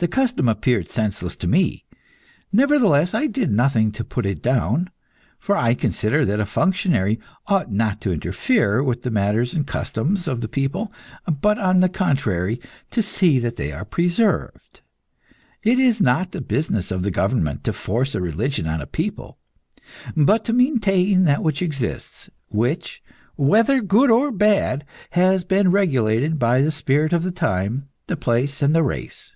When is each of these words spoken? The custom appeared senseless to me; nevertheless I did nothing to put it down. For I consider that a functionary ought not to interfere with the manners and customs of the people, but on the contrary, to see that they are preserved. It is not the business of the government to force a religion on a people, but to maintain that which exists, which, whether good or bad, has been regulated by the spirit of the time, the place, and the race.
The 0.00 0.06
custom 0.06 0.48
appeared 0.48 0.90
senseless 0.90 1.34
to 1.38 1.48
me; 1.48 1.84
nevertheless 2.52 3.14
I 3.14 3.26
did 3.26 3.50
nothing 3.50 3.90
to 3.90 4.04
put 4.04 4.26
it 4.26 4.40
down. 4.40 4.90
For 5.40 5.56
I 5.56 5.74
consider 5.74 6.24
that 6.24 6.38
a 6.38 6.46
functionary 6.46 7.18
ought 7.48 7.72
not 7.72 8.00
to 8.02 8.12
interfere 8.12 8.80
with 8.80 9.02
the 9.02 9.10
manners 9.10 9.54
and 9.54 9.66
customs 9.66 10.28
of 10.28 10.40
the 10.40 10.46
people, 10.46 10.92
but 11.40 11.58
on 11.58 11.80
the 11.80 11.88
contrary, 11.88 12.60
to 12.92 13.02
see 13.02 13.40
that 13.40 13.56
they 13.56 13.72
are 13.72 13.84
preserved. 13.84 14.82
It 15.64 15.80
is 15.80 16.00
not 16.00 16.30
the 16.30 16.40
business 16.42 16.92
of 16.92 17.02
the 17.02 17.10
government 17.10 17.64
to 17.64 17.72
force 17.72 18.14
a 18.14 18.20
religion 18.20 18.68
on 18.68 18.80
a 18.80 18.86
people, 18.86 19.36
but 20.16 20.44
to 20.44 20.52
maintain 20.52 21.24
that 21.24 21.42
which 21.42 21.60
exists, 21.60 22.30
which, 22.50 23.02
whether 23.34 23.80
good 23.82 24.12
or 24.12 24.30
bad, 24.30 24.84
has 25.18 25.42
been 25.42 25.72
regulated 25.72 26.38
by 26.38 26.60
the 26.60 26.70
spirit 26.70 27.12
of 27.12 27.24
the 27.24 27.32
time, 27.32 27.88
the 28.06 28.16
place, 28.16 28.62
and 28.62 28.76
the 28.76 28.84
race. 28.84 29.34